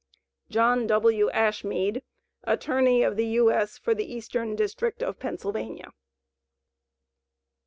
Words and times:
JOHN 0.49 0.87
W. 0.87 1.29
ASHMEAD, 1.29 2.01
Attorney 2.45 3.03
of 3.03 3.17
the 3.17 3.25
U.S. 3.37 3.77
for 3.77 3.93
the 3.93 4.11
Eastern 4.11 4.55
District 4.55 5.03
of 5.03 5.19
Pennsylvania. 5.19 5.93